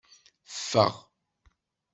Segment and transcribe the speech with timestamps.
[0.53, 0.93] Ffeɣ.